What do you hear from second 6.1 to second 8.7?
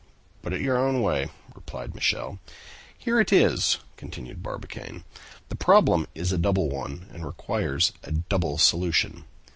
is a double one, and requires a double